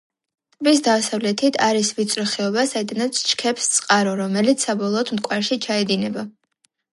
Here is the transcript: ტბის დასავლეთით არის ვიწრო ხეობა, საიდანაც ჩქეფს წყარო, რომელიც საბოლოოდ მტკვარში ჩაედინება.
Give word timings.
ტბის 0.59 0.79
დასავლეთით 0.85 1.59
არის 1.65 1.91
ვიწრო 1.99 2.25
ხეობა, 2.31 2.63
საიდანაც 2.71 3.19
ჩქეფს 3.33 3.69
წყარო, 3.75 4.17
რომელიც 4.23 4.67
საბოლოოდ 4.71 5.13
მტკვარში 5.19 5.61
ჩაედინება. 5.69 6.27